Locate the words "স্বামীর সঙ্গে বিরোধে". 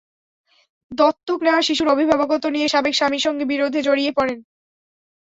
2.95-3.79